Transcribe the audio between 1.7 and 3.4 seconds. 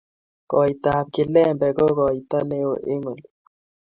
ko koito neo eng oli.